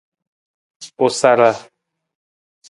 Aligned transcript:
U 1.05 1.09
sara. 1.19 1.51